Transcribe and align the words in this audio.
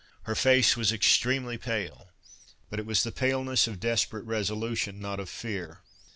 Her 0.23 0.33
face 0.33 0.75
was 0.75 0.91
extremely 0.91 1.59
pale, 1.59 2.09
but 2.71 2.79
it 2.79 2.87
was 2.87 3.03
the 3.03 3.11
paleness 3.11 3.67
of 3.67 3.79
desperate 3.79 4.25
resolution, 4.25 4.99
not 4.99 5.19
of 5.19 5.29
fear. 5.29 5.81